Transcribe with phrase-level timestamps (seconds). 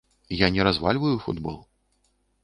[0.45, 1.67] Я не развальваю футбол.